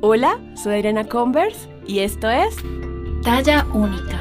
[0.00, 2.56] Hola, soy Irena Converse y esto es
[3.24, 4.20] Talla Única.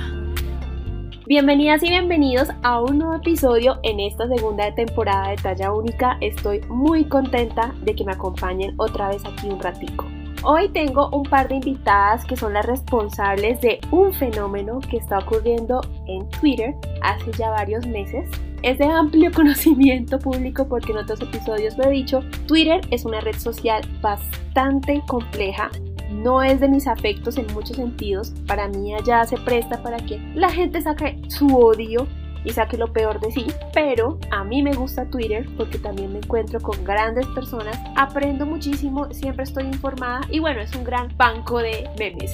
[1.28, 6.18] Bienvenidas y bienvenidos a un nuevo episodio en esta segunda temporada de Talla Única.
[6.20, 10.08] Estoy muy contenta de que me acompañen otra vez aquí un ratico.
[10.44, 15.20] Hoy tengo un par de invitadas que son las responsables de un fenómeno que está
[15.20, 16.74] ocurriendo en Twitter
[17.04, 18.28] hace ya varios meses.
[18.62, 23.22] Es de amplio conocimiento público porque en otros episodios lo he dicho, Twitter es una
[23.22, 25.70] red social bastante compleja
[26.10, 28.34] no es de mis afectos en muchos sentidos.
[28.48, 32.08] Para mí allá se presta para que la gente saque su odio
[32.44, 36.20] y saque lo peor de sí, pero a mí me gusta Twitter porque también me
[36.20, 41.60] encuentro con grandes personas, aprendo muchísimo, siempre estoy informada y bueno, es un gran banco
[41.60, 42.34] de memes.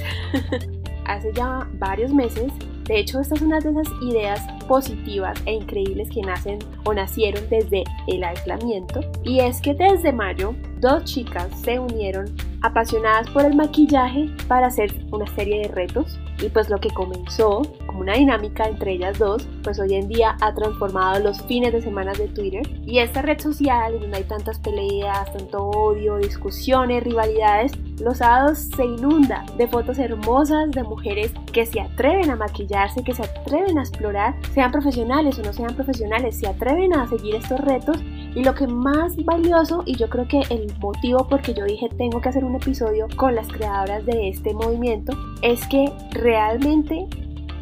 [1.05, 2.51] Hace ya varios meses
[2.85, 7.43] de hecho, esta es una de esas ideas positivas e increíbles que nacen o nacieron
[7.49, 9.01] desde el aislamiento.
[9.23, 12.25] Y es que desde mayo, dos chicas se unieron
[12.61, 16.19] apasionadas por el maquillaje para hacer una serie de retos.
[16.41, 17.61] Y pues lo que comenzó
[17.93, 21.81] como una dinámica entre ellas dos, pues hoy en día ha transformado los fines de
[21.81, 22.67] semana de Twitter.
[22.85, 27.71] Y esta red social, donde hay tantas peleas, tanto odio, discusiones, rivalidades,
[28.01, 33.13] los sábados se inunda de fotos hermosas de mujeres que se atreven a maquillarse, que
[33.13, 37.59] se atreven a explorar, sean profesionales o no sean profesionales, se atreven a seguir estos
[37.59, 37.97] retos
[38.35, 42.19] y lo que más valioso y yo creo que el motivo porque yo dije tengo
[42.19, 47.07] que hacer un episodio con las creadoras de este movimiento es que realmente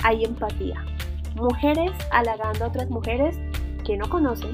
[0.03, 0.83] hay empatía.
[1.35, 3.37] Mujeres halagando a otras mujeres
[3.85, 4.51] que no conocen,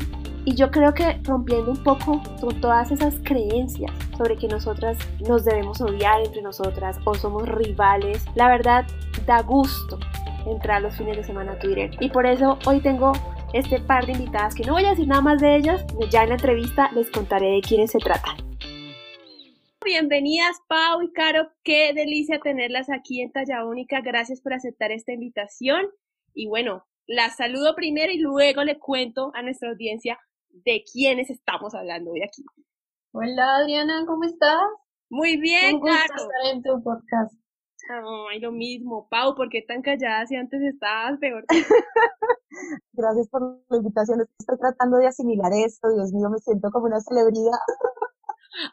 [0.47, 5.43] y yo creo que rompiendo un poco con todas esas creencias sobre que nosotras nos
[5.43, 8.85] debemos odiar entre nosotras o somos rivales, la verdad
[9.25, 9.99] da gusto
[10.45, 11.91] entrar los fines de semana a Twitter.
[11.99, 13.11] Y por eso hoy tengo
[13.51, 16.29] este par de invitadas que no voy a decir nada más de ellas, ya en
[16.29, 18.46] la entrevista les contaré de quiénes se tratan.
[19.87, 25.13] Bienvenidas Pau y Caro, qué delicia tenerlas aquí en Talla Única, gracias por aceptar esta
[25.13, 25.87] invitación.
[26.33, 31.73] Y bueno, las saludo primero y luego le cuento a nuestra audiencia de quiénes estamos
[31.73, 32.43] hablando hoy aquí.
[33.13, 34.59] Hola Adriana, ¿cómo estás?
[35.09, 37.33] Muy bien, Un gusto estar en tu podcast.
[38.29, 39.07] Ay, lo mismo.
[39.09, 41.45] Pau, ¿por qué tan callada si antes estabas peor?
[42.91, 44.19] Gracias por la invitación.
[44.37, 45.87] Estoy tratando de asimilar esto.
[45.93, 47.53] Dios mío, me siento como una celebridad.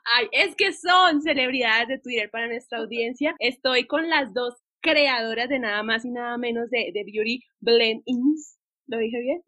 [0.04, 3.34] Ay, es que son celebridades de Twitter para nuestra audiencia.
[3.38, 8.02] Estoy con las dos creadoras de nada más y nada menos de, de Beauty Blend
[8.06, 8.58] Ins.
[8.86, 9.42] ¿Lo dije bien?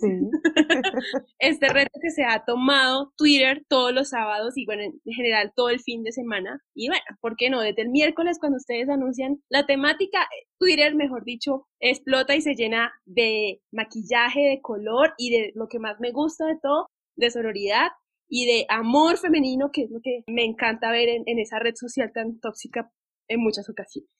[0.00, 0.08] Sí.
[1.38, 5.70] este reto que se ha tomado Twitter todos los sábados y bueno, en general todo
[5.70, 6.60] el fin de semana.
[6.74, 7.60] Y bueno, ¿por qué no?
[7.60, 10.26] Desde el miércoles cuando ustedes anuncian la temática,
[10.58, 15.78] Twitter, mejor dicho, explota y se llena de maquillaje, de color y de lo que
[15.78, 17.90] más me gusta de todo, de sororidad
[18.28, 22.12] y de amor femenino, que es lo que me encanta ver en, esa red social
[22.12, 22.92] tan tóxica
[23.26, 24.10] en muchas ocasiones.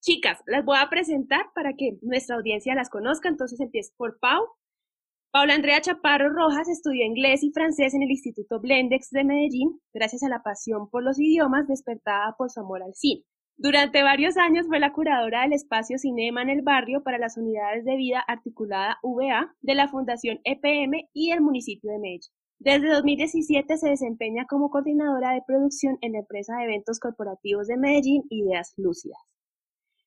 [0.00, 3.28] Chicas, las voy a presentar para que nuestra audiencia las conozca.
[3.28, 4.44] Entonces empiezo por Pau.
[5.30, 10.22] Paula Andrea Chaparro Rojas estudió inglés y francés en el Instituto Blendex de Medellín, gracias
[10.22, 13.24] a la pasión por los idiomas despertada por su amor al cine.
[13.56, 17.84] Durante varios años fue la curadora del espacio Cinema en el Barrio para las unidades
[17.84, 22.37] de vida articulada VA de la Fundación EPM y el municipio de Medellín.
[22.60, 27.76] Desde 2017 se desempeña como coordinadora de producción en la empresa de eventos corporativos de
[27.76, 29.20] Medellín Ideas Lúcidas.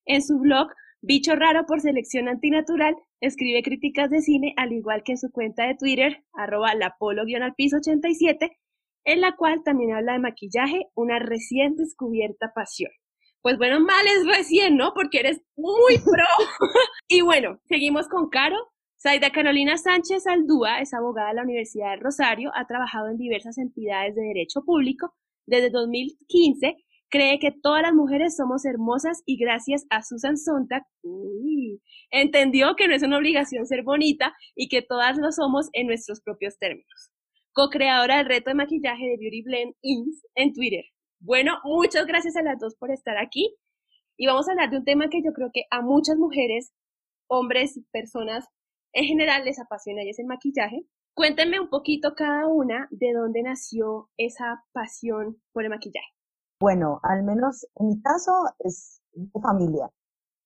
[0.05, 0.67] En su blog
[1.03, 5.65] Bicho Raro por Selección Antinatural, escribe críticas de cine, al igual que en su cuenta
[5.65, 8.51] de Twitter, arroba lapolo-87,
[9.05, 12.91] en la cual también habla de maquillaje, una recién descubierta pasión.
[13.41, 14.93] Pues bueno, mal es recién, ¿no?
[14.93, 16.25] Porque eres muy pro.
[17.07, 18.57] y bueno, seguimos con Caro.
[19.01, 23.57] Zaida Carolina Sánchez Aldúa es abogada de la Universidad de Rosario, ha trabajado en diversas
[23.57, 25.15] entidades de derecho público.
[25.47, 26.75] Desde 2015
[27.09, 30.85] cree que todas las mujeres somos hermosas y gracias a Susan Sontag
[32.11, 36.21] entendió que no es una obligación ser bonita y que todas lo somos en nuestros
[36.21, 37.11] propios términos.
[37.53, 40.85] Co-creadora del reto de maquillaje de Beauty Blend Ins en Twitter.
[41.19, 43.57] Bueno, muchas gracias a las dos por estar aquí
[44.15, 46.71] y vamos a hablar de un tema que yo creo que a muchas mujeres,
[47.27, 48.45] hombres personas
[48.93, 50.85] en general les apasiona y es el maquillaje.
[51.13, 56.07] Cuéntenme un poquito cada una de dónde nació esa pasión por el maquillaje.
[56.59, 59.89] Bueno, al menos en mi caso es de familia.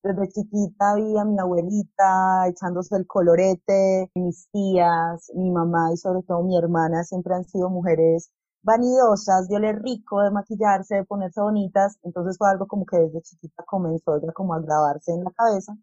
[0.02, 6.22] Desde chiquita vi a mi abuelita echándose el colorete, mis tías, mi mamá y sobre
[6.22, 8.30] todo mi hermana siempre han sido mujeres
[8.62, 11.98] vanidosas, de oler rico, de maquillarse, de ponerse bonitas.
[12.02, 15.76] Entonces fue algo como que desde chiquita comenzó ya como a grabarse en la cabeza.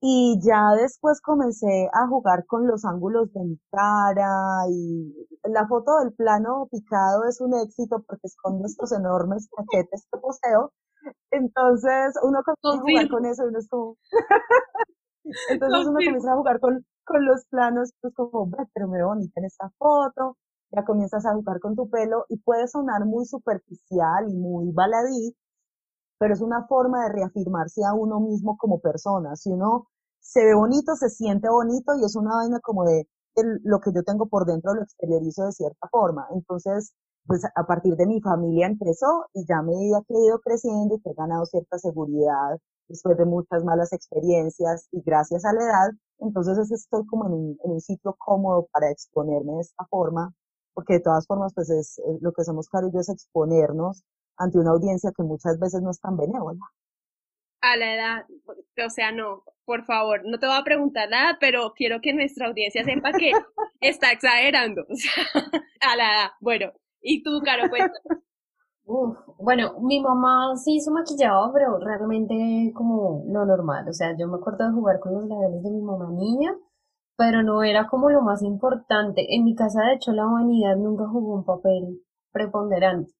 [0.00, 5.14] Y ya después comencé a jugar con los ángulos de mi cara y
[5.44, 10.72] la foto del plano picado es un éxito porque esconde estos enormes paquetes que poseo.
[11.30, 13.96] Entonces uno comienza a jugar con eso y uno es como...
[15.48, 19.40] Entonces uno comienza a jugar con, con los planos, pues como, pero me veo bonita
[19.40, 20.36] en esta foto,
[20.70, 25.34] ya comienzas a jugar con tu pelo y puede sonar muy superficial y muy baladí,
[26.24, 29.36] pero es una forma de reafirmarse a uno mismo como persona.
[29.36, 29.88] Si uno
[30.20, 33.06] se ve bonito, se siente bonito y es una vaina como de
[33.62, 36.26] lo que yo tengo por dentro lo exteriorizo de cierta forma.
[36.32, 36.94] Entonces,
[37.26, 40.94] pues a partir de mi familia empezó y ya a medida que he ido creciendo
[40.94, 45.62] y que he ganado cierta seguridad después de muchas malas experiencias y gracias a la
[45.62, 45.90] edad,
[46.20, 50.32] entonces estoy como en un, en un sitio cómodo para exponerme de esta forma
[50.74, 54.02] porque de todas formas, pues es lo que hacemos, Caro y es exponernos
[54.36, 56.60] ante una audiencia que muchas veces no es tan benévola.
[57.60, 58.26] A la edad,
[58.84, 62.48] o sea, no, por favor, no te voy a preguntar nada, pero quiero que nuestra
[62.48, 63.32] audiencia sepa que
[63.80, 65.42] está exagerando, o sea,
[65.80, 66.30] a la edad.
[66.40, 68.22] Bueno, ¿y tú, Caro, cuéntanos?
[68.86, 73.88] Uf, bueno, mi mamá sí hizo maquillado, pero realmente como lo normal.
[73.88, 76.54] O sea, yo me acuerdo de jugar con los labiales de mi mamá niña
[77.16, 79.34] pero no era como lo más importante.
[79.34, 82.02] En mi casa, de hecho, la vanidad nunca jugó un papel
[82.32, 83.12] preponderante.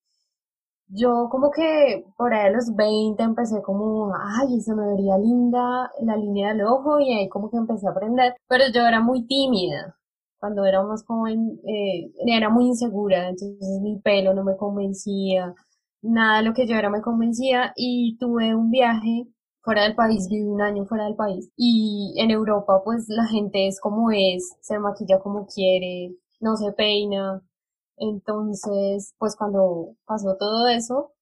[0.88, 5.90] Yo como que por ahí a los 20 empecé como, ay, se me vería linda
[6.02, 9.26] la línea del ojo y ahí como que empecé a aprender, pero yo era muy
[9.26, 9.96] tímida.
[10.38, 15.54] Cuando era más joven, eh, era muy insegura, entonces mi pelo no me convencía,
[16.02, 19.26] nada de lo que yo era me convencía y tuve un viaje
[19.62, 21.50] fuera del país, viví un año fuera del país.
[21.56, 26.72] Y en Europa, pues la gente es como es, se maquilla como quiere, no se
[26.72, 27.42] peina.
[27.96, 31.12] Entonces, pues cuando pasó todo eso,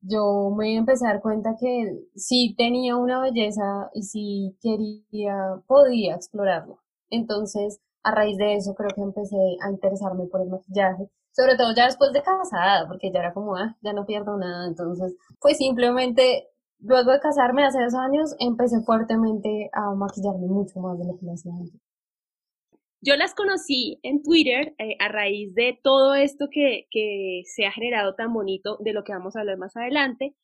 [0.00, 5.36] yo me empecé a dar cuenta que sí tenía una belleza y sí quería,
[5.66, 6.80] podía explorarlo.
[7.10, 11.74] Entonces, a raíz de eso creo que empecé a interesarme por el maquillaje, sobre todo
[11.74, 14.66] ya después de casada, porque ya era como, ah, ya no pierdo nada.
[14.66, 16.48] Entonces, pues simplemente
[16.84, 21.26] Luego de casarme hace dos años, empecé fuertemente a maquillarme mucho más de lo que
[21.26, 21.80] lo hacía antes.
[23.04, 27.72] Yo las conocí en Twitter eh, a raíz de todo esto que, que se ha
[27.72, 30.36] generado tan bonito, de lo que vamos a hablar más adelante,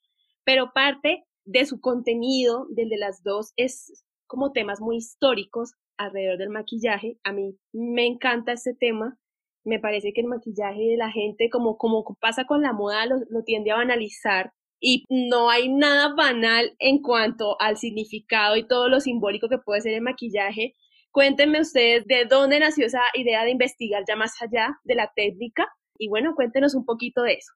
[0.44, 6.38] pero parte de su contenido, del de las dos, es como temas muy históricos alrededor
[6.38, 7.18] del maquillaje.
[7.22, 9.18] A mí me encanta este tema.
[9.64, 13.18] Me parece que el maquillaje de la gente, como, como pasa con la moda, lo,
[13.30, 18.88] lo tiende a banalizar y no hay nada banal en cuanto al significado y todo
[18.88, 20.74] lo simbólico que puede ser el maquillaje.
[21.12, 25.66] Cuéntenme ustedes de dónde nació esa idea de investigar ya más allá de la técnica
[25.98, 27.52] y bueno, cuéntenos un poquito de eso.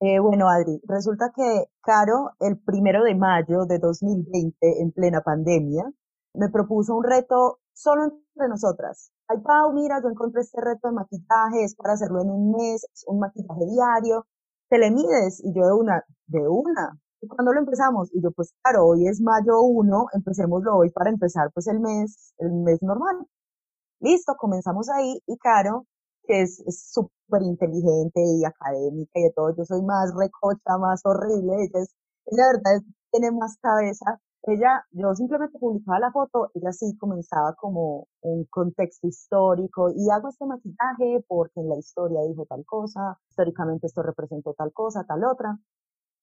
[0.00, 5.84] Eh, bueno, Adri, resulta que Caro, el primero de mayo de 2020, en plena pandemia,
[6.34, 9.10] me propuso un reto solo entre nosotras.
[9.28, 12.86] Ay, Pau, mira, yo encontré este reto de maquillaje, es para hacerlo en un mes,
[12.92, 14.26] es un maquillaje diario,
[14.68, 16.98] te le mides y yo de una, de una.
[17.26, 18.08] ¿Y cuando lo empezamos?
[18.14, 22.32] Y yo, pues claro, hoy es mayo 1, empecémoslo hoy para empezar pues el mes,
[22.38, 23.16] el mes normal.
[24.00, 25.86] Listo, comenzamos ahí y Caro,
[26.24, 26.62] que es
[26.94, 31.94] súper inteligente y académica y de todo, yo soy más recocha, más horrible, ella es,
[32.26, 38.08] de verdad tiene más cabeza, ella, yo simplemente publicaba la foto, ella sí comenzaba como
[38.22, 43.86] un contexto histórico y hago este maquillaje porque en la historia dijo tal cosa, históricamente
[43.88, 45.58] esto representó tal cosa, tal otra.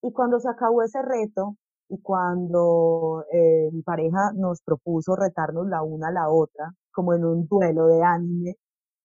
[0.04, 1.56] Y cuando se acabó ese reto
[1.90, 7.26] y cuando eh, mi pareja nos propuso retarnos la una a la otra, como en
[7.26, 8.58] un duelo de anime,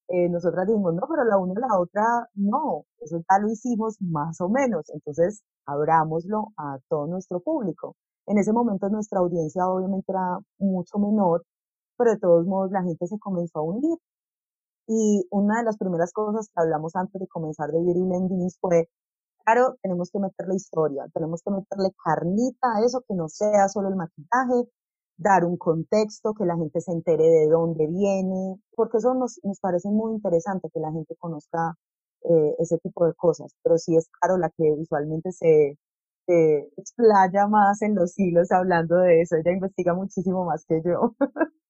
[0.08, 3.96] eh, nosotras dijimos, no, pero la una a la otra no, eso ya lo hicimos
[4.00, 7.94] más o menos, entonces abrámoslo a todo nuestro público.
[8.26, 11.44] En ese momento nuestra audiencia obviamente era mucho menor,
[11.98, 13.98] pero de todos modos la gente se comenzó a unir.
[14.88, 18.88] Y una de las primeras cosas que hablamos antes de comenzar de Beauty Lendings fue,
[19.48, 23.88] claro, tenemos que meterle historia, tenemos que meterle carnita a eso, que no sea solo
[23.88, 24.68] el maquillaje,
[25.16, 29.58] dar un contexto, que la gente se entere de dónde viene, porque eso nos, nos
[29.60, 31.74] parece muy interesante que la gente conozca
[32.24, 33.52] eh, ese tipo de cosas.
[33.62, 35.78] Pero sí es claro la que usualmente se,
[36.26, 39.36] se explaya más en los hilos hablando de eso.
[39.36, 41.14] Ella investiga muchísimo más que yo.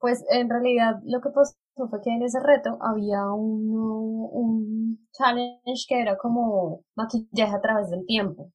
[0.00, 5.84] Pues en realidad lo que pasó fue que en ese reto había un, un challenge
[5.88, 8.50] que era como maquillaje a través del tiempo.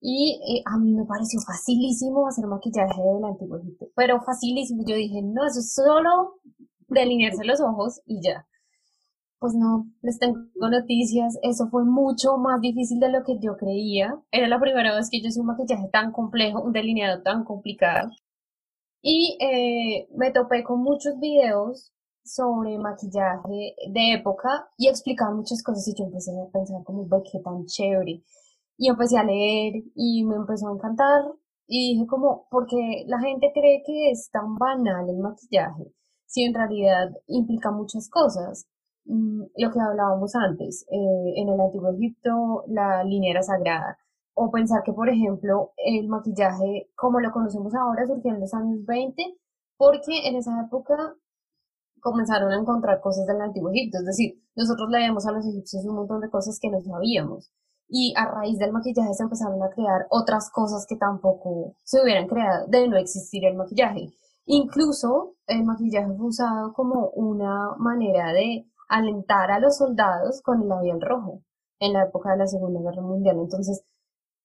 [0.00, 3.60] Y eh, a mí me pareció facilísimo hacer maquillaje del antiguo
[3.94, 4.82] pero facilísimo.
[4.86, 6.40] Yo dije, no, eso es solo
[6.88, 8.46] delinearse los ojos y ya
[9.44, 10.38] pues no, les tengo
[10.70, 11.38] noticias.
[11.42, 14.18] Eso fue mucho más difícil de lo que yo creía.
[14.30, 18.08] Era la primera vez que yo hice un maquillaje tan complejo, un delineado tan complicado.
[19.06, 21.92] Y eh, me topé con muchos videos
[22.24, 27.18] sobre maquillaje de época y explicaban muchas cosas y yo empecé a pensar como, ve,
[27.30, 28.22] qué tan chévere.
[28.78, 31.22] Y empecé a leer y me empezó a encantar
[31.66, 35.92] y dije como, porque la gente cree que es tan banal el maquillaje,
[36.24, 38.66] si en realidad implica muchas cosas.
[39.04, 43.98] Mm, lo que hablábamos antes, eh, en el antiguo Egipto la línea sagrada.
[44.34, 48.84] O pensar que, por ejemplo, el maquillaje como lo conocemos ahora surgió en los años
[48.84, 49.36] 20,
[49.76, 51.14] porque en esa época
[52.00, 53.98] comenzaron a encontrar cosas del antiguo Egipto.
[53.98, 57.50] Es decir, nosotros leemos a los egipcios un montón de cosas que no sabíamos.
[57.88, 62.26] Y a raíz del maquillaje se empezaron a crear otras cosas que tampoco se hubieran
[62.26, 64.10] creado de no existir el maquillaje.
[64.46, 70.68] Incluso el maquillaje fue usado como una manera de alentar a los soldados con el
[70.68, 71.42] labial rojo
[71.78, 73.38] en la época de la Segunda Guerra Mundial.
[73.38, 73.84] Entonces,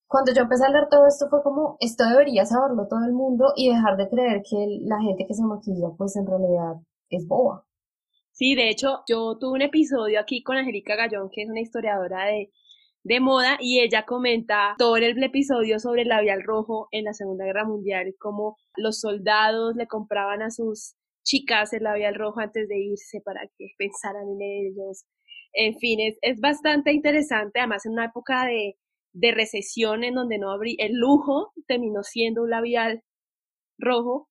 [0.10, 3.54] cuando yo empecé a leer todo esto fue como, esto debería saberlo todo el mundo
[3.56, 7.64] y dejar de creer que la gente que se maquilla pues en realidad es boba.
[8.32, 12.26] Sí, de hecho, yo tuve un episodio aquí con Angélica Gallón, que es una historiadora
[12.26, 12.52] de,
[13.04, 17.46] de moda, y ella comenta todo el episodio sobre el labial rojo en la Segunda
[17.46, 22.80] Guerra Mundial, cómo los soldados le compraban a sus chicas el labial rojo antes de
[22.80, 25.06] irse para que pensaran en ellos.
[25.54, 28.76] En fin, es, es bastante interesante, además en una época de,
[29.14, 33.04] de recesión en donde no habría, el lujo terminó siendo un labial
[33.78, 34.28] rojo,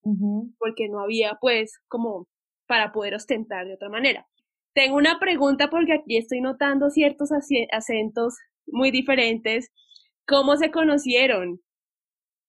[0.58, 2.26] porque no había pues como
[2.66, 4.26] para poder ostentar de otra manera.
[4.74, 7.30] Tengo una pregunta porque aquí estoy notando ciertos
[7.72, 8.34] acentos
[8.66, 9.70] muy diferentes.
[10.26, 11.60] ¿Cómo se conocieron?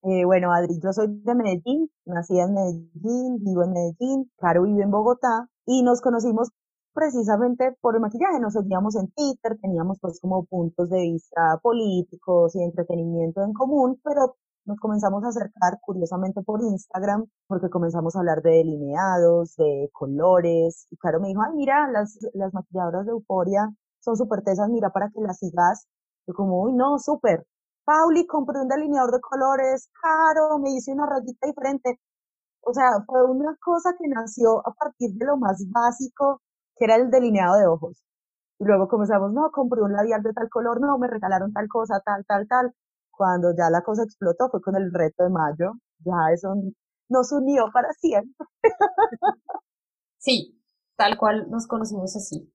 [0.04, 4.84] Eh, bueno, Adri, yo soy de Medellín, nací en Medellín, vivo en Medellín, Caro vive
[4.84, 6.50] en Bogotá y nos conocimos
[6.94, 12.56] precisamente por el maquillaje, nos seguíamos en Twitter, teníamos pues como puntos de vista políticos
[12.56, 18.20] y entretenimiento en común, pero nos comenzamos a acercar curiosamente por Instagram porque comenzamos a
[18.20, 23.12] hablar de delineados, de colores y Caro me dijo, ay mira, las, las maquilladoras de
[23.12, 23.70] Euforia
[24.00, 25.88] son súper tesas, mira para que las sigas.
[26.28, 27.46] Yo como, uy no, súper,
[27.90, 32.00] Pauli, compré un delineador de colores caro, me hice una rayita diferente.
[32.62, 36.40] O sea, fue una cosa que nació a partir de lo más básico,
[36.80, 38.02] que era el delineado de ojos.
[38.60, 42.02] Y luego comenzamos, no, compré un labial de tal color, no, me regalaron tal cosa,
[42.06, 42.74] tal, tal, tal.
[43.12, 45.74] Cuando ya la cosa explotó fue con el reto de mayo.
[46.00, 46.56] Ya eso
[47.10, 48.34] nos unió para siempre.
[50.22, 50.62] Sí,
[50.98, 52.52] tal cual nos conocimos así.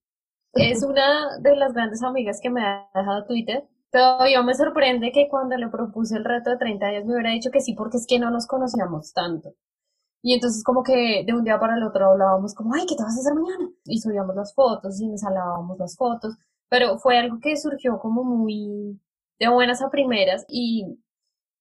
[0.52, 5.28] Es una de las grandes amigas que me ha dejado Twitter Todavía me sorprende que
[5.28, 8.08] cuando le propuse el reto de 30 días me hubiera dicho que sí, porque es
[8.08, 9.50] que no nos conocíamos tanto.
[10.26, 13.02] Y entonces como que de un día para el otro hablábamos como, ay, ¿qué te
[13.02, 13.70] vas a hacer mañana?
[13.84, 16.34] Y subíamos las fotos y nos hablábamos las fotos.
[16.70, 18.98] Pero fue algo que surgió como muy
[19.38, 20.98] de buenas a primeras y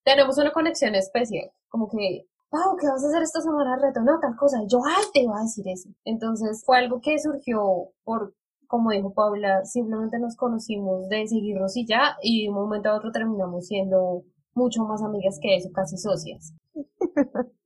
[0.06, 1.52] tenemos una conexión especial.
[1.68, 4.00] Como que, wow, ¿qué vas a hacer esta semana reto?
[4.00, 4.62] No, tal cosa.
[4.66, 5.90] Yo, ay, te iba a decir eso.
[6.06, 8.34] Entonces fue algo que surgió por
[8.68, 12.96] como dijo Paula, simplemente nos conocimos de seguirnos y ya, y de un momento a
[12.96, 14.24] otro terminamos siendo
[14.56, 16.54] mucho más amigas que eso, casi socias.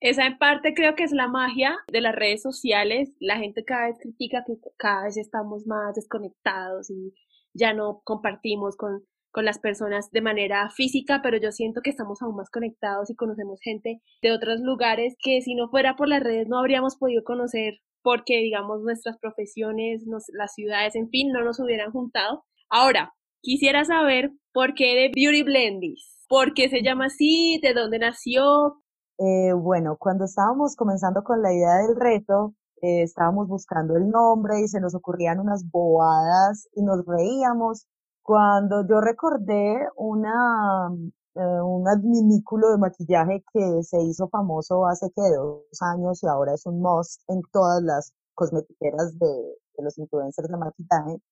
[0.00, 3.10] Esa en parte creo que es la magia de las redes sociales.
[3.18, 7.14] La gente cada vez critica que cada vez estamos más desconectados y
[7.54, 12.20] ya no compartimos con, con las personas de manera física, pero yo siento que estamos
[12.22, 16.22] aún más conectados y conocemos gente de otros lugares que si no fuera por las
[16.22, 17.74] redes no habríamos podido conocer
[18.06, 22.44] porque, digamos, nuestras profesiones, las ciudades, en fin, no nos hubieran juntado.
[22.68, 23.12] Ahora,
[23.42, 28.76] quisiera saber por qué de Beauty Blendies, por qué se llama así, de dónde nació.
[29.18, 34.60] Eh, bueno, cuando estábamos comenzando con la idea del reto, eh, estábamos buscando el nombre
[34.60, 37.86] y se nos ocurrían unas bobadas y nos reíamos.
[38.22, 40.90] Cuando yo recordé una,
[41.34, 46.52] eh, un adminículo de maquillaje que se hizo famoso hace que dos años y ahora
[46.54, 51.22] es un must en todas las cosmetiqueras de, de los influencers de maquillaje,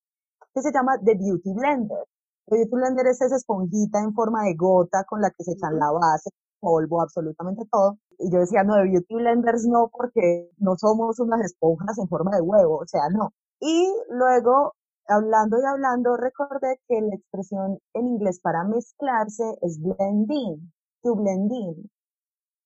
[0.54, 2.04] que se llama The Beauty Blender.
[2.46, 5.78] The Beauty Blender es esa esponjita en forma de gota con la que se echan
[5.78, 6.30] la base,
[6.64, 7.98] polvo, absolutamente todo.
[8.18, 12.32] Y yo decía, no, de Beauty Blenders no, porque no somos unas esponjas en forma
[12.36, 13.32] de huevo, o sea, no.
[13.60, 14.74] Y luego
[15.06, 21.90] hablando y hablando, recordé que la expresión en inglés para mezclarse es blending, to blending.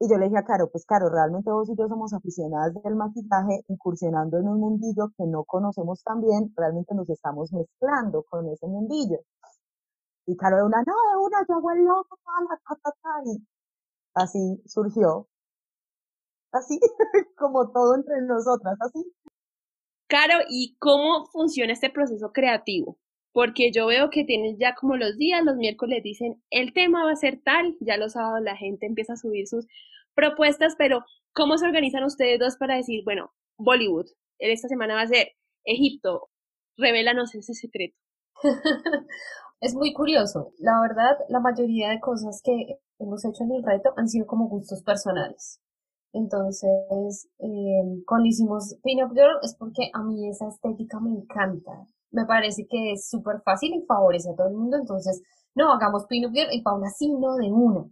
[0.00, 2.94] Y yo le dije a Caro, pues Caro, realmente vos y yo somos aficionadas del
[2.94, 8.48] maquillaje, incursionando en un mundillo que no conocemos tan bien, realmente nos estamos mezclando con
[8.48, 9.18] ese mundillo.
[10.26, 13.22] Y Caro de una, no, de una, yo hago el loco, ta, ta, ta,
[14.14, 15.28] así surgió.
[16.52, 16.78] Así,
[17.36, 19.04] como todo entre nosotras, así.
[20.08, 22.98] Caro, ¿y cómo funciona este proceso creativo?
[23.32, 27.12] Porque yo veo que tienes ya como los días, los miércoles dicen, el tema va
[27.12, 29.66] a ser tal, ya los sábados la gente empieza a subir sus
[30.14, 34.06] propuestas, pero ¿cómo se organizan ustedes dos para decir, bueno, Bollywood,
[34.38, 35.32] esta semana va a ser
[35.64, 36.30] Egipto,
[36.78, 37.96] revélanos ese secreto?
[39.60, 40.52] es muy curioso.
[40.58, 44.48] La verdad, la mayoría de cosas que hemos hecho en el reto han sido como
[44.48, 45.60] gustos personales.
[46.12, 51.86] Entonces, eh, cuando hicimos Pin Up Girl es porque a mí esa estética me encanta.
[52.10, 54.78] Me parece que es súper fácil y favorece a todo el mundo.
[54.78, 55.22] Entonces,
[55.54, 57.84] no, hagamos Pin Up Girl y Paula sí, no, de una.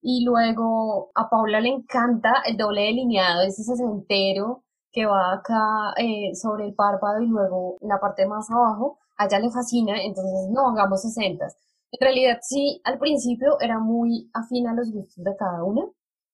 [0.00, 6.34] Y luego a Paula le encanta el doble delineado, ese sesentero que va acá eh,
[6.34, 8.98] sobre el párpado y luego la parte más abajo.
[9.16, 11.56] A ella le fascina, entonces no, hagamos sesentas.
[11.90, 15.82] En realidad sí, al principio era muy afín a los gustos de cada una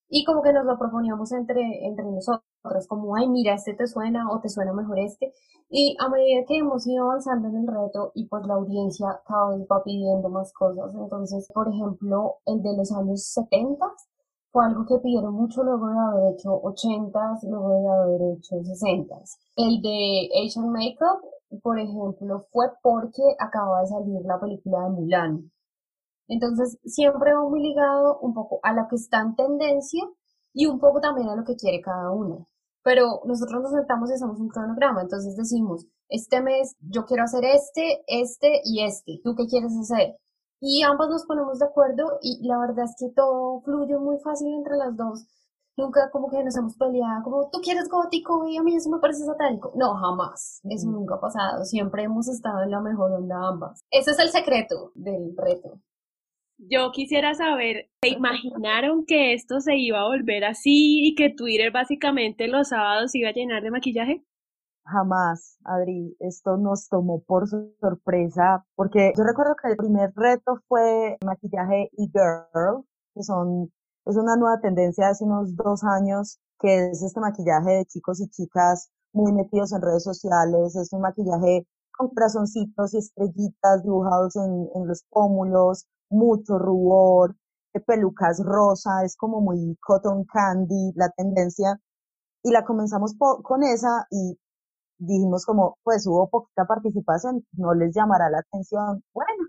[0.08, 4.30] y como que nos lo proponíamos entre, entre nosotros, como, ay, mira, este te suena
[4.30, 5.32] o te suena mejor este.
[5.68, 9.56] Y a medida que hemos ido avanzando en el reto y pues la audiencia cada
[9.56, 13.86] vez va pidiendo más cosas, entonces, por ejemplo, el de los años 70
[14.52, 19.16] fue algo que pidieron mucho luego de haber hecho 80 luego de haber hecho 60
[19.56, 21.22] El de Asian Makeup,
[21.60, 25.50] por ejemplo, fue porque acababa de salir la película de Mulan.
[26.28, 30.02] Entonces, siempre va muy ligado un poco a lo que está en tendencia
[30.52, 32.48] y un poco también a lo que quiere cada uno.
[32.82, 37.44] Pero nosotros nos sentamos y hacemos un cronograma, entonces decimos, este mes yo quiero hacer
[37.44, 40.16] este, este y este, ¿tú qué quieres hacer?
[40.60, 44.48] Y ambos nos ponemos de acuerdo y la verdad es que todo fluye muy fácil
[44.54, 45.26] entre las dos.
[45.76, 48.98] Nunca como que nos hemos peleado, como tú quieres gótico y a mí eso me
[48.98, 49.72] parece satánico.
[49.74, 50.60] No, jamás.
[50.70, 51.64] Eso nunca ha pasado.
[51.64, 53.80] Siempre hemos estado en la mejor onda ambas.
[53.90, 55.80] Ese es el secreto del reto.
[56.58, 61.72] Yo quisiera saber, ¿se imaginaron que esto se iba a volver así y que Twitter
[61.72, 64.24] básicamente los sábados iba a llenar de maquillaje?
[64.86, 71.16] Jamás, Adri, esto nos tomó por sorpresa, porque yo recuerdo que el primer reto fue
[71.24, 73.72] maquillaje e-girl, que son,
[74.06, 78.20] es una nueva tendencia de hace unos dos años, que es este maquillaje de chicos
[78.20, 84.36] y chicas muy metidos en redes sociales, es un maquillaje con corazoncitos y estrellitas dibujados
[84.36, 87.36] en, en los pómulos, mucho rubor,
[87.80, 91.80] pelucas rosa, es como muy cotton candy la tendencia.
[92.42, 94.38] Y la comenzamos con esa y
[94.98, 99.02] dijimos como, pues hubo poquita participación, no les llamará la atención.
[99.14, 99.44] Bueno,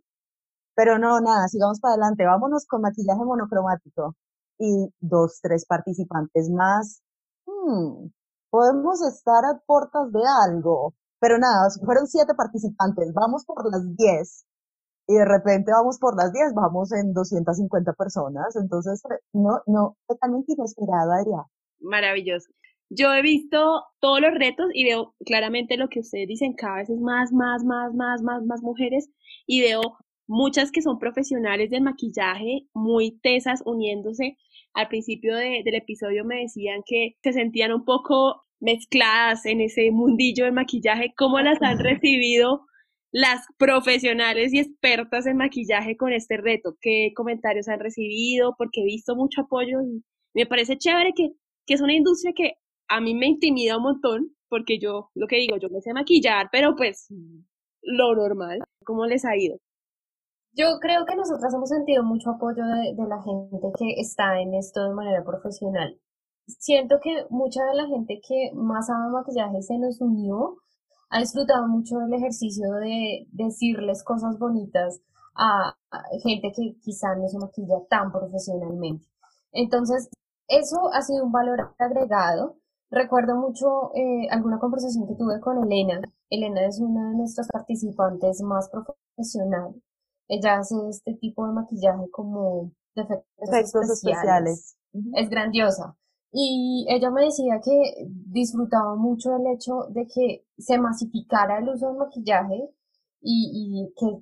[0.75, 4.15] pero no, nada, sigamos para adelante, vámonos con maquillaje monocromático.
[4.57, 7.01] Y dos, tres participantes más.
[7.45, 8.09] Hmm,
[8.49, 10.93] podemos estar a puertas de algo.
[11.19, 14.45] Pero nada, fueron siete participantes, vamos por las diez
[15.07, 19.01] y de repente vamos por las 10, vamos en 250 personas, entonces
[19.33, 21.43] no, no, totalmente inesperada, Adrián.
[21.79, 22.49] Maravilloso.
[22.89, 26.89] Yo he visto todos los retos y veo claramente lo que ustedes dicen, cada vez
[26.89, 29.09] es más, más, más, más, más, más mujeres
[29.47, 29.81] y veo
[30.27, 34.37] muchas que son profesionales del maquillaje, muy tesas, uniéndose.
[34.73, 40.45] Al principio del episodio me decían que se sentían un poco mezcladas en ese mundillo
[40.45, 41.13] del maquillaje.
[41.17, 42.65] ¿Cómo las han recibido
[43.11, 46.75] las profesionales y expertas en maquillaje con este reto?
[46.81, 48.55] ¿Qué comentarios han recibido?
[48.57, 51.29] Porque he visto mucho apoyo y me parece chévere que,
[51.65, 52.53] que es una industria que
[52.87, 56.49] a mí me intimida un montón, porque yo, lo que digo, yo me sé maquillar,
[56.51, 57.07] pero pues
[57.81, 58.59] lo normal.
[58.83, 59.57] ¿Cómo les ha ido?
[60.57, 64.87] Yo creo que nosotras hemos sentido mucho apoyo de, la gente que está en esto
[64.87, 65.99] de manera profesional.
[66.47, 70.55] Siento que mucha de la gente que más sabe maquillaje se nos unió
[71.09, 75.01] ha disfrutado mucho del ejercicio de decirles cosas bonitas
[75.35, 75.75] a,
[76.23, 79.05] gente que quizá no se maquilla tan profesionalmente.
[79.51, 80.09] Entonces,
[80.47, 82.55] eso ha sido un valor agregado.
[82.89, 85.99] Recuerdo mucho eh, alguna conversación que tuve con Elena.
[86.29, 89.75] Elena es una de nuestras participantes más profesional.
[90.27, 93.03] Ella hace este tipo de maquillaje como de
[93.37, 94.77] efectos, especiales.
[95.13, 95.97] Es grandiosa.
[96.31, 101.87] Y ella me decía que disfrutaba mucho el hecho de que se masificara el uso
[101.87, 102.69] del maquillaje
[103.21, 104.19] y, que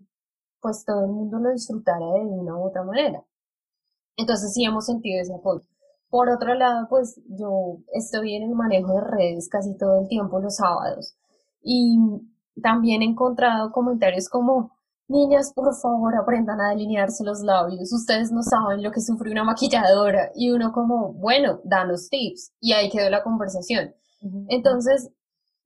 [0.61, 3.25] pues todo el mundo lo disfrutara de una u otra manera.
[4.15, 5.65] Entonces sí hemos sentido ese apoyo.
[6.09, 10.39] Por otro lado, pues yo estoy en el manejo de redes casi todo el tiempo
[10.39, 11.17] los sábados
[11.63, 11.97] y
[12.61, 17.91] también he encontrado comentarios como, Niñas, por favor, aprendan a delinearse los labios.
[17.91, 20.31] Ustedes no saben lo que sufre una maquilladora.
[20.35, 22.53] Y uno como, bueno, danos tips.
[22.59, 23.93] Y ahí quedó la conversación.
[24.47, 25.11] Entonces,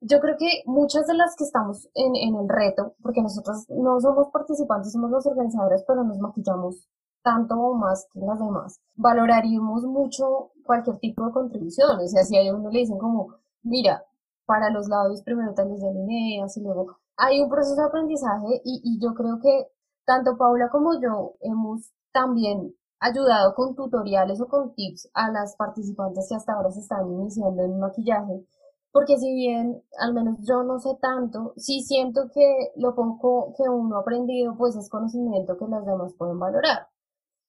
[0.01, 3.99] yo creo que muchas de las que estamos en, en el reto, porque nosotros no
[3.99, 6.87] somos participantes, somos los organizadores, pero nos maquillamos
[7.23, 11.99] tanto o más que las demás, valoraríamos mucho cualquier tipo de contribución.
[11.99, 14.03] O sea, si a uno le dicen como, mira,
[14.45, 18.99] para los labios primero te los delineas y luego hay un proceso de aprendizaje y,
[19.01, 19.67] yo creo que
[20.05, 26.27] tanto Paula como yo hemos también ayudado con tutoriales o con tips a las participantes
[26.29, 28.45] que hasta ahora se están iniciando en maquillaje,
[28.91, 33.67] porque si bien al menos yo no sé tanto, sí siento que lo poco que
[33.69, 36.87] uno ha aprendido pues es conocimiento que las demás pueden valorar.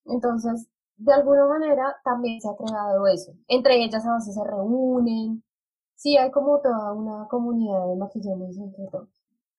[0.07, 3.33] Entonces, de alguna manera también se ha creado eso.
[3.49, 5.45] Entre ellas a veces se reúnen.
[5.95, 9.09] Sí, hay como toda una comunidad de maquillajes entre todos.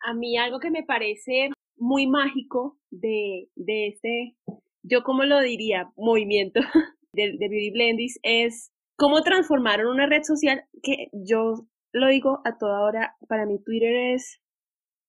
[0.02, 4.36] A mí algo que me parece muy mágico de, de este,
[4.84, 6.60] yo como lo diría, movimiento
[7.14, 12.58] de, de Beauty Blendis es cómo transformaron una red social que yo lo digo a
[12.58, 14.40] toda hora, para mí Twitter es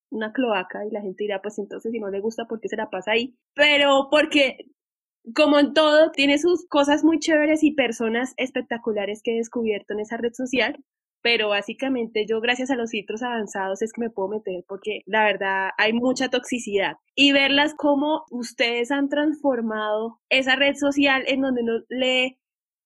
[0.09, 2.75] una cloaca y la gente dirá, pues entonces si no le gusta, ¿por qué se
[2.75, 3.37] la pasa ahí?
[3.53, 4.57] Pero porque
[5.35, 9.99] como en todo, tiene sus cosas muy chéveres y personas espectaculares que he descubierto en
[9.99, 10.83] esa red social,
[11.21, 15.23] pero básicamente yo gracias a los filtros avanzados es que me puedo meter porque la
[15.23, 21.61] verdad hay mucha toxicidad y verlas como ustedes han transformado esa red social en donde
[21.61, 22.37] uno lee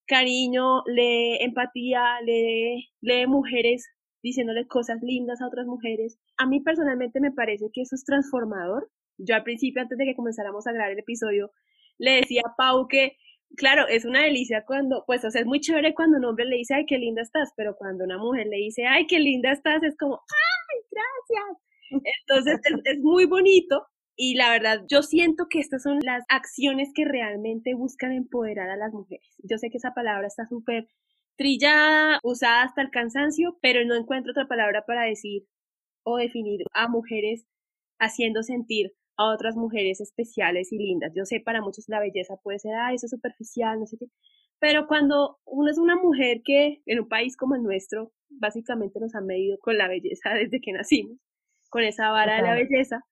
[0.08, 3.88] cariño, lee empatía, lee, mujeres
[4.22, 6.18] diciéndole cosas lindas a otras mujeres.
[6.38, 8.90] A mí personalmente me parece que eso es transformador.
[9.18, 11.52] Yo al principio, antes de que comenzáramos a grabar el episodio,
[11.98, 13.18] le decía a Pau que,
[13.56, 16.58] claro, es una delicia cuando, pues, o sea, es muy chévere cuando un hombre le
[16.58, 19.84] dice, ay, qué linda estás, pero cuando una mujer le dice, ay, qué linda estás,
[19.84, 21.66] es como, ay, gracias.
[22.28, 23.88] Entonces, es, muy bonito.
[24.18, 28.78] Y la verdad, yo siento que estas son las acciones que realmente buscan empoderar a
[28.78, 29.36] las mujeres.
[29.44, 30.88] Yo sé que esa palabra está súper
[31.38, 35.44] trillada, usada hasta el cansancio, pero no encuentro otra palabra para decir
[36.04, 37.46] o definir a mujeres
[38.00, 41.14] haciendo sentir a otras mujeres especiales y lindas.
[41.16, 44.08] Yo sé, para muchos la belleza puede ser, ay, eso es superficial, no sé qué.
[44.60, 49.16] Pero cuando uno es una mujer que en un país como el nuestro, básicamente nos
[49.16, 51.18] ha medido con la belleza desde que nacimos,
[51.70, 53.06] con esa vara de la belleza,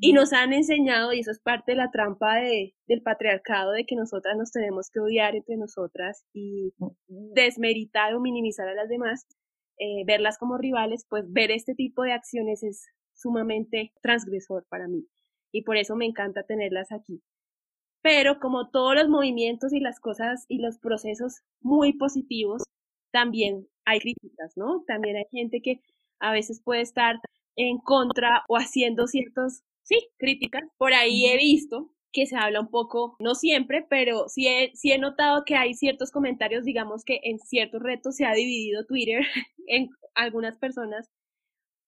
[0.00, 3.84] y nos han enseñado, y eso es parte de la trampa de, del patriarcado, de
[3.84, 6.72] que nosotras nos tenemos que odiar entre nosotras y
[7.08, 9.26] desmeritar o minimizar a las demás,
[9.78, 12.86] eh, verlas como rivales, pues ver este tipo de acciones es
[13.20, 15.06] sumamente transgresor para mí
[15.52, 17.22] y por eso me encanta tenerlas aquí.
[18.02, 22.62] Pero como todos los movimientos y las cosas y los procesos muy positivos,
[23.12, 24.84] también hay críticas, ¿no?
[24.86, 25.80] También hay gente que
[26.18, 27.16] a veces puede estar
[27.56, 30.62] en contra o haciendo ciertos, sí, críticas.
[30.78, 34.92] Por ahí he visto que se habla un poco, no siempre, pero sí he, sí
[34.92, 39.20] he notado que hay ciertos comentarios, digamos que en ciertos retos se ha dividido Twitter
[39.66, 41.08] en algunas personas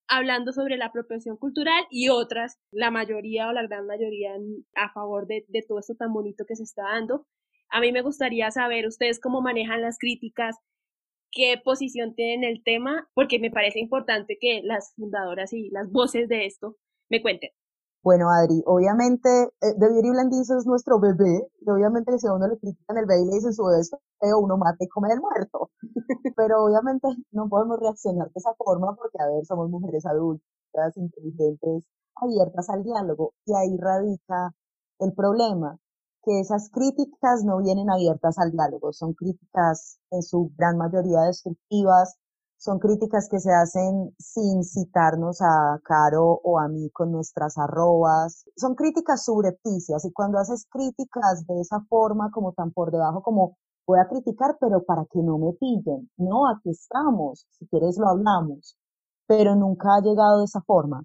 [0.08, 4.32] hablando sobre la apropiación cultural y otras, la mayoría o la gran mayoría
[4.74, 7.26] a favor de, de todo esto tan bonito que se está dando.
[7.70, 10.56] A mí me gustaría saber ustedes cómo manejan las críticas,
[11.30, 16.28] qué posición tienen el tema, porque me parece importante que las fundadoras y las voces
[16.28, 16.76] de esto
[17.08, 17.50] me cuenten.
[18.02, 19.28] Bueno, Adri, obviamente,
[19.60, 23.06] eh, The Beauty Blandinzo es nuestro bebé, y obviamente si a uno le critican el
[23.06, 23.98] bebé y le dicen su esto,
[24.40, 25.70] uno mata y come el muerto.
[26.36, 31.84] Pero obviamente no podemos reaccionar de esa forma porque, a ver, somos mujeres adultas, inteligentes,
[32.16, 34.52] abiertas al diálogo, y ahí radica
[34.98, 35.78] el problema,
[36.24, 42.16] que esas críticas no vienen abiertas al diálogo, son críticas en su gran mayoría destructivas,
[42.62, 48.44] son críticas que se hacen sin citarnos a Caro o a mí con nuestras arrobas.
[48.56, 53.56] Son críticas subrepticias y cuando haces críticas de esa forma, como tan por debajo, como
[53.84, 56.08] voy a criticar, pero para que no me pillen.
[56.16, 57.46] No, aquí estamos.
[57.50, 58.76] Si quieres lo hablamos.
[59.26, 61.04] Pero nunca ha llegado de esa forma.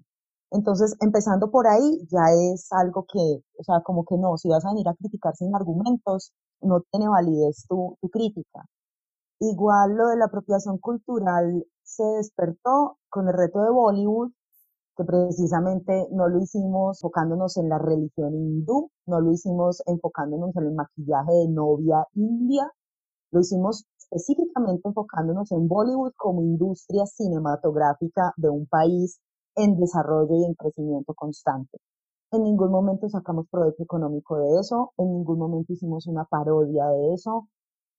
[0.52, 4.64] Entonces, empezando por ahí, ya es algo que, o sea, como que no, si vas
[4.64, 8.64] a venir a criticar sin argumentos, no tiene validez tu, tu crítica.
[9.40, 14.32] Igual lo de la apropiación cultural se despertó con el reto de Bollywood,
[14.96, 20.64] que precisamente no lo hicimos enfocándonos en la religión hindú, no lo hicimos enfocándonos en
[20.64, 22.72] el maquillaje de novia india,
[23.30, 29.20] lo hicimos específicamente enfocándonos en Bollywood como industria cinematográfica de un país
[29.54, 31.78] en desarrollo y en crecimiento constante.
[32.32, 37.14] En ningún momento sacamos provecho económico de eso, en ningún momento hicimos una parodia de
[37.14, 37.48] eso,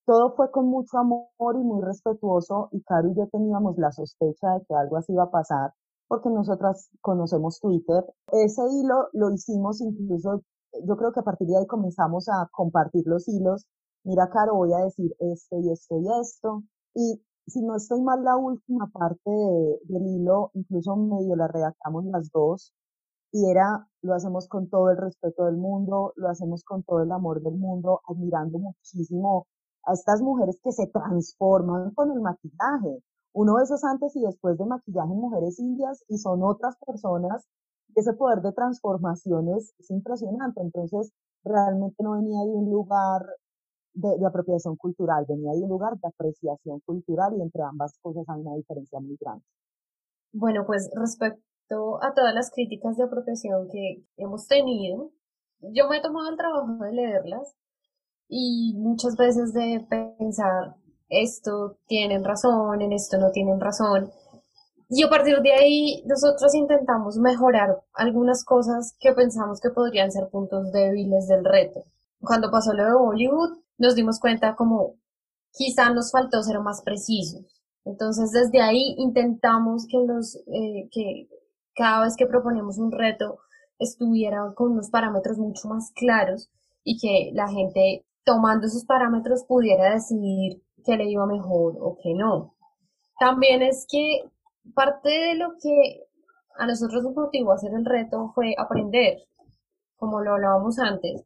[0.09, 4.55] todo fue con mucho amor y muy respetuoso y Caro y yo teníamos la sospecha
[4.55, 5.71] de que algo así iba a pasar
[6.07, 8.03] porque nosotras conocemos Twitter.
[8.31, 10.41] Ese hilo lo hicimos incluso,
[10.83, 13.67] yo creo que a partir de ahí comenzamos a compartir los hilos.
[14.03, 16.63] Mira, Caro, voy a decir esto y esto y esto.
[16.95, 22.31] Y si no estoy mal, la última parte del hilo, incluso medio la redactamos las
[22.31, 22.73] dos,
[23.31, 27.11] y era, lo hacemos con todo el respeto del mundo, lo hacemos con todo el
[27.11, 29.45] amor del mundo, admirando muchísimo
[29.85, 33.03] a estas mujeres que se transforman con el maquillaje.
[33.33, 37.45] Uno de esos antes y después de maquillaje en mujeres indias y son otras personas.
[37.95, 40.61] Ese poder de transformaciones es impresionante.
[40.61, 41.11] Entonces,
[41.43, 43.25] realmente no venía de un lugar
[43.93, 48.23] de, de, apropiación cultural, venía de un lugar de apreciación cultural y entre ambas cosas
[48.29, 49.43] hay una diferencia muy grande.
[50.31, 55.11] Bueno, pues respecto a todas las críticas de apropiación que hemos tenido,
[55.59, 57.55] yo me he tomado el trabajo de leerlas
[58.29, 60.75] y muchas veces de pensar
[61.09, 64.11] esto tienen razón, en esto no tienen razón.
[64.89, 70.29] Y a partir de ahí nosotros intentamos mejorar algunas cosas que pensamos que podrían ser
[70.29, 71.85] puntos débiles del reto.
[72.21, 74.95] Cuando pasó lo de Bollywood, nos dimos cuenta como
[75.51, 77.45] quizá nos faltó ser más precisos.
[77.85, 81.27] Entonces desde ahí intentamos que los eh, que
[81.75, 83.39] cada vez que proponemos un reto
[83.79, 86.49] estuviera con unos parámetros mucho más claros
[86.83, 92.13] y que la gente tomando esos parámetros pudiera decidir qué le iba mejor o qué
[92.13, 92.55] no.
[93.19, 94.23] También es que
[94.73, 96.05] parte de lo que
[96.57, 99.17] a nosotros nos motivó a hacer el reto fue aprender,
[99.97, 101.25] como lo hablábamos antes.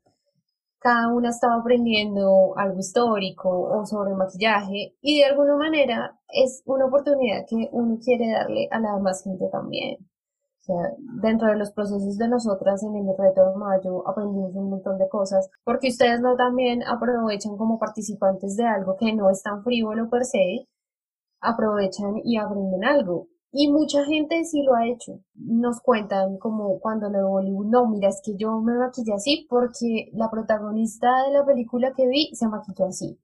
[0.80, 6.86] Cada una estaba aprendiendo algo histórico o sobre maquillaje y de alguna manera es una
[6.86, 9.98] oportunidad que uno quiere darle a la demás gente también.
[10.64, 14.70] O sea, dentro de los procesos de nosotras en el reto de mayo aprendimos un
[14.70, 19.44] montón de cosas, porque ustedes no también aprovechan como participantes de algo que no es
[19.44, 20.70] tan frívolo per se,
[21.42, 23.28] aprovechan y aprenden algo.
[23.52, 25.20] Y mucha gente sí lo ha hecho.
[25.36, 30.12] Nos cuentan como cuando le Bollywood, no, mira, es que yo me maquillé así porque
[30.14, 33.20] la protagonista de la película que vi se maquilló así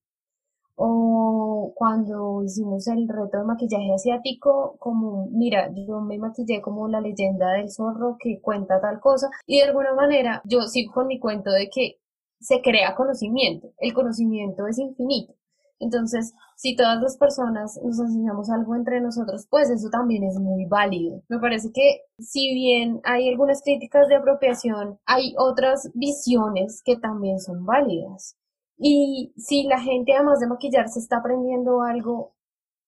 [0.81, 7.01] o cuando hicimos el reto de maquillaje asiático, como, mira, yo me maquillé como la
[7.01, 11.19] leyenda del zorro que cuenta tal cosa, y de alguna manera yo sigo con mi
[11.19, 11.99] cuento de que
[12.39, 15.33] se crea conocimiento, el conocimiento es infinito.
[15.79, 20.65] Entonces, si todas las personas nos enseñamos algo entre nosotros, pues eso también es muy
[20.65, 21.23] válido.
[21.27, 27.39] Me parece que si bien hay algunas críticas de apropiación, hay otras visiones que también
[27.39, 28.38] son válidas.
[28.81, 32.33] Y si la gente además de maquillarse está aprendiendo algo,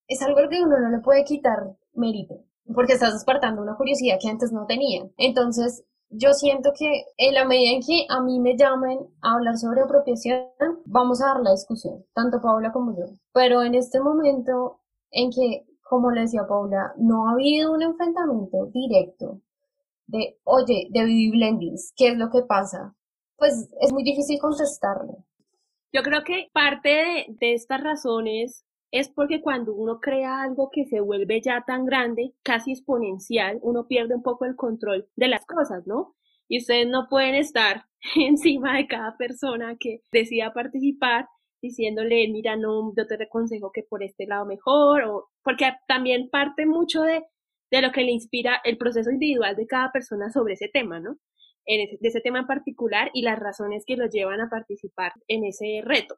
[0.08, 4.30] es algo que uno no le puede quitar mérito, porque estás despertando una curiosidad que
[4.30, 5.04] antes no tenía.
[5.18, 9.58] Entonces, yo siento que en la medida en que a mí me llamen a hablar
[9.58, 10.46] sobre apropiación,
[10.86, 13.06] vamos a dar la discusión, tanto Paula como yo.
[13.34, 18.68] Pero en este momento en que, como le decía Paula, no ha habido un enfrentamiento
[18.68, 19.42] directo
[20.08, 22.96] de, oye, de beauty blendings, ¿qué es lo que pasa?
[23.38, 25.26] Pues es muy difícil contestarlo.
[25.94, 31.02] Yo creo que parte de, estas razones es porque cuando uno crea algo que se
[31.02, 35.86] vuelve ya tan grande, casi exponencial, uno pierde un poco el control de las cosas,
[35.86, 36.16] ¿no?
[36.48, 41.28] Y ustedes no pueden estar encima de cada persona que decida participar
[41.62, 46.66] diciéndole, mira, no, yo te aconsejo que por este lado mejor, o porque también parte
[46.66, 47.24] mucho de,
[47.70, 51.18] de lo que le inspira el proceso individual de cada persona sobre ese tema, ¿no?
[51.66, 55.82] De ese tema en particular y las razones que los llevan a participar en ese
[55.84, 56.18] reto.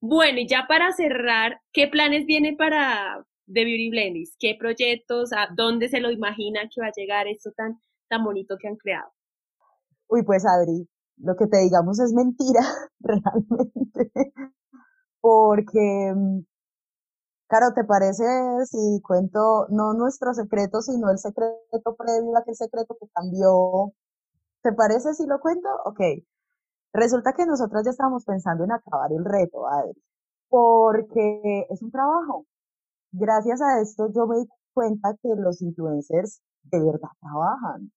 [0.00, 4.34] Bueno, y ya para cerrar, ¿qué planes vienen para The Beauty Blendies?
[4.38, 5.32] ¿Qué proyectos?
[5.32, 8.76] ¿A dónde se lo imagina que va a llegar esto tan, tan bonito que han
[8.76, 9.10] creado?
[10.08, 12.62] Uy, pues Adri, lo que te digamos es mentira,
[13.00, 14.32] realmente.
[15.20, 16.40] Porque, mm,
[17.48, 18.24] claro, ¿te parece
[18.64, 23.92] si cuento no nuestro secreto, sino el secreto previo a aquel secreto que cambió
[24.62, 25.68] ¿Te parece si lo cuento?
[25.84, 26.00] Ok.
[26.92, 30.02] Resulta que nosotros ya estábamos pensando en acabar el reto, Adri,
[30.48, 32.46] porque es un trabajo.
[33.12, 37.92] Gracias a esto yo me di cuenta que los influencers de verdad trabajan.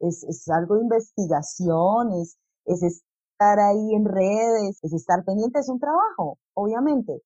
[0.00, 5.68] Es, es algo de investigación, es, es estar ahí en redes, es estar pendiente, es
[5.68, 7.22] un trabajo, obviamente.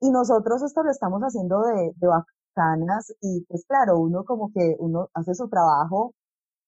[0.00, 4.76] Y nosotros esto lo estamos haciendo de, de bacanas y pues claro, uno como que
[4.78, 6.14] uno hace su trabajo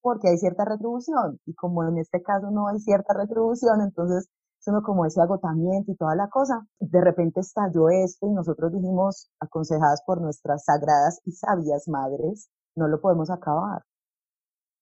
[0.05, 4.29] porque hay cierta retribución y como en este caso no hay cierta retribución, entonces
[4.61, 6.61] es uno como ese agotamiento y toda la cosa.
[6.79, 12.87] De repente estalló esto y nosotros dijimos, aconsejadas por nuestras sagradas y sabias madres, no
[12.87, 13.83] lo podemos acabar.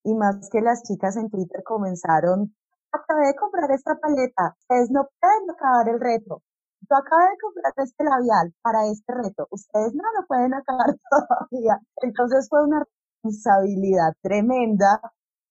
[0.03, 2.53] Y más que las chicas en Twitter comenzaron,
[2.91, 6.41] acabé de comprar esta paleta, ustedes no pueden acabar el reto.
[6.81, 11.79] Yo acabé de comprar este labial para este reto, ustedes no lo pueden acabar todavía.
[12.01, 12.83] Entonces fue una
[13.23, 14.99] responsabilidad tremenda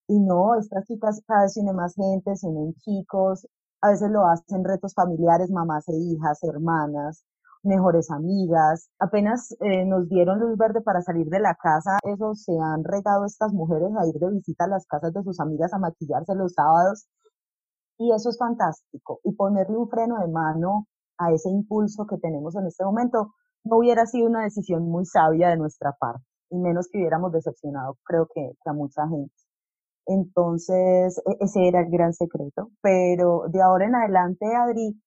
[0.08, 3.46] y no, estas chicas cada vez tienen más gente, tienen chicos,
[3.80, 7.24] a veces lo hacen retos familiares, mamás e hijas, hermanas,
[7.62, 8.90] mejores amigas.
[8.98, 13.24] Apenas eh, nos dieron luz verde para salir de la casa, eso se han regado
[13.24, 16.52] estas mujeres a ir de visita a las casas de sus amigas a maquillarse los
[16.54, 17.06] sábados
[17.98, 19.20] y eso es fantástico.
[19.24, 20.86] Y ponerle un freno de mano
[21.18, 23.32] a ese impulso que tenemos en este momento
[23.64, 27.96] no hubiera sido una decisión muy sabia de nuestra parte y menos que hubiéramos decepcionado,
[28.04, 29.34] creo que, a mucha gente.
[30.06, 32.70] Entonces, e-, ese era el gran secreto.
[32.82, 35.00] Pero de ahora en adelante, Adri,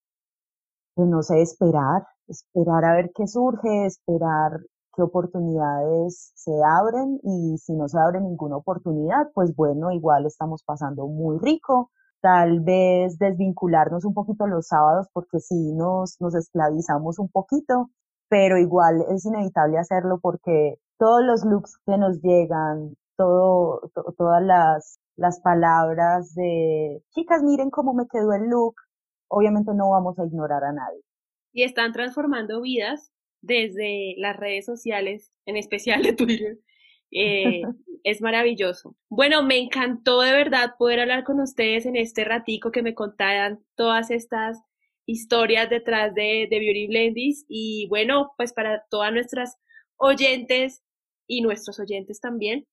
[0.96, 4.62] pues no sé, esperar, esperar a ver qué surge, esperar
[4.96, 10.64] qué oportunidades se abren y si no se abre ninguna oportunidad, pues bueno, igual estamos
[10.64, 11.92] pasando muy rico.
[12.22, 17.92] Tal vez desvincularnos un poquito los sábados porque sí nos, nos esclavizamos un poquito,
[18.30, 25.00] pero igual es inevitable hacerlo porque todos los looks que nos llegan, todo, todas las,
[25.16, 28.76] las palabras de chicas, miren cómo me quedó el look,
[29.28, 31.02] obviamente no vamos a ignorar a nadie.
[31.54, 36.58] Y están transformando vidas desde las redes sociales, en especial de Twitter.
[37.12, 37.62] Eh,
[38.04, 38.96] es maravilloso.
[39.10, 43.64] Bueno, me encantó de verdad poder hablar con ustedes en este ratico que me contaran
[43.76, 44.62] todas estas
[45.06, 49.58] historias detrás de, de Beauty Blendies y bueno, pues para todas nuestras
[49.98, 50.84] oyentes
[51.28, 52.66] y nuestros oyentes también,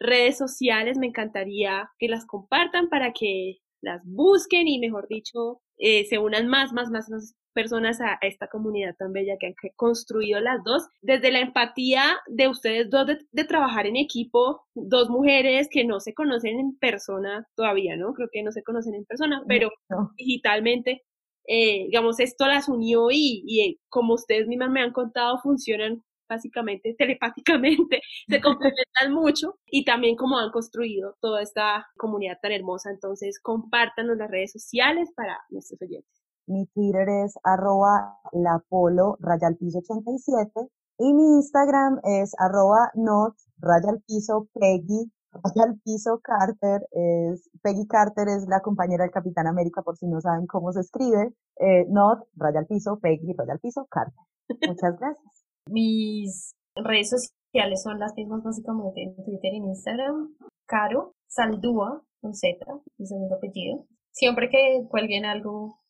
[0.00, 6.04] redes sociales, me encantaría que las compartan para que las busquen y mejor dicho, eh,
[6.06, 7.08] se unan más, más, más,
[7.54, 12.46] personas a, esta comunidad tan bella que han construido las dos, desde la empatía de
[12.46, 17.96] ustedes dos de, trabajar en equipo, dos mujeres que no se conocen en persona todavía,
[17.96, 18.14] ¿no?
[18.14, 19.70] Creo que no se conocen en persona, pero
[20.16, 21.02] digitalmente,
[21.48, 26.04] eh, digamos, esto las unió y, y eh, como ustedes mismas me han contado, funcionan
[26.28, 32.90] básicamente telepáticamente, se complementan mucho y también como han construido toda esta comunidad tan hermosa.
[32.90, 36.10] Entonces, compártanos las redes sociales para nuestros oyentes.
[36.46, 40.50] Mi Twitter es arroba lapolo rayalpiso 87
[40.98, 46.86] y mi Instagram es arroba not rayalpiso peggy rayalpiso carter.
[46.92, 50.80] Es, Peggy Carter es la compañera del Capitán América por si no saben cómo se
[50.80, 51.34] escribe.
[51.56, 54.24] Eh, not rayalpiso peggy rayalpiso carter.
[54.66, 55.37] Muchas gracias.
[55.70, 60.34] Mis redes sociales son las mismas básicamente en Twitter y Instagram.
[60.66, 62.58] Caro Saldúa con Z,
[62.96, 63.86] mi segundo apellido.
[64.10, 65.80] Siempre que cuelguen algo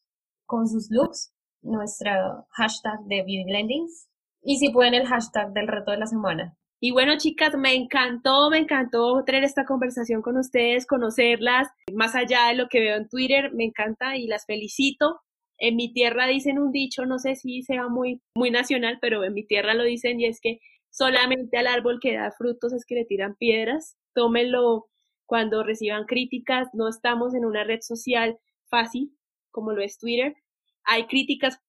[0.47, 4.09] con sus looks, nuestra hashtag de Beauty Blendings
[4.43, 6.57] y si pueden el hashtag del reto de la semana.
[6.81, 12.49] Y bueno, chicas, me encantó, me encantó tener esta conversación con ustedes, conocerlas, más allá
[12.49, 15.21] de lo que veo en Twitter, me encanta y las felicito.
[15.59, 19.35] En mi tierra dicen un dicho, no sé si sea muy, muy nacional, pero en
[19.35, 22.95] mi tierra lo dicen y es que solamente al árbol que da frutos es que
[22.95, 23.97] le tiran piedras.
[24.15, 24.89] Tómenlo
[25.27, 29.13] cuando reciban críticas, no estamos en una red social fácil,
[29.51, 30.35] como lo es Twitter.
[30.85, 31.61] Hay críticas,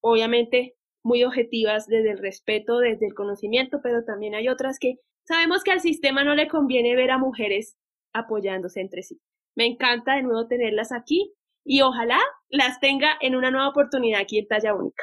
[0.00, 5.64] obviamente, muy objetivas desde el respeto, desde el conocimiento, pero también hay otras que sabemos
[5.64, 7.76] que al sistema no le conviene ver a mujeres
[8.12, 9.20] apoyándose entre sí.
[9.56, 14.38] Me encanta de nuevo tenerlas aquí y ojalá las tenga en una nueva oportunidad aquí
[14.38, 15.02] en Talla Única.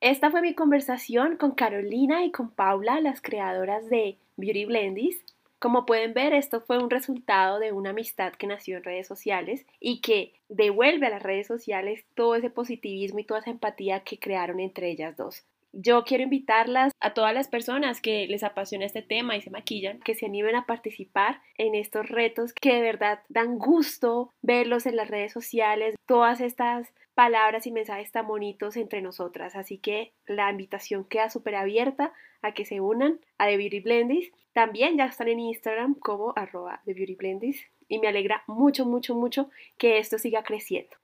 [0.00, 5.24] Esta fue mi conversación con Carolina y con Paula, las creadoras de Beauty Blendies.
[5.58, 9.64] Como pueden ver, esto fue un resultado de una amistad que nació en redes sociales
[9.80, 14.18] y que devuelve a las redes sociales todo ese positivismo y toda esa empatía que
[14.18, 15.46] crearon entre ellas dos.
[15.76, 19.98] Yo quiero invitarlas a todas las personas que les apasiona este tema y se maquillan,
[19.98, 24.94] que se animen a participar en estos retos que de verdad dan gusto verlos en
[24.94, 29.56] las redes sociales, todas estas palabras y mensajes tan bonitos entre nosotras.
[29.56, 34.30] Así que la invitación queda súper abierta a que se unan a The Beauty Blendies.
[34.52, 39.16] También ya están en Instagram como arroba The Beauty Blendies y me alegra mucho, mucho,
[39.16, 40.96] mucho que esto siga creciendo.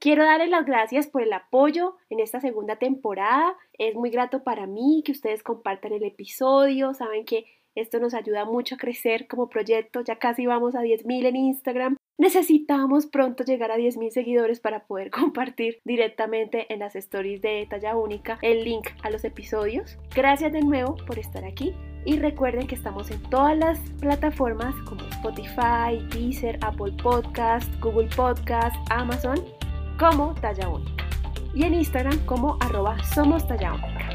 [0.00, 3.56] Quiero darles las gracias por el apoyo en esta segunda temporada.
[3.72, 6.94] Es muy grato para mí que ustedes compartan el episodio.
[6.94, 10.00] Saben que esto nos ayuda mucho a crecer como proyecto.
[10.02, 15.10] Ya casi vamos a 10.000 en Instagram necesitamos pronto llegar a 10.000 seguidores para poder
[15.22, 19.98] compartir directamente en las stories de Talla Única el link a los episodios.
[20.14, 25.02] Gracias de nuevo por estar aquí y recuerden que estamos en todas las plataformas como
[25.02, 29.38] Spotify, Deezer, Apple Podcast, Google Podcast, Amazon
[29.98, 31.04] como Talla Única
[31.54, 34.08] y en Instagram como arroba somos Talla Única.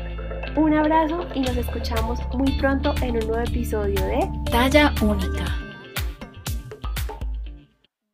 [0.55, 5.72] Un abrazo y nos escuchamos muy pronto en un nuevo episodio de Talla Única.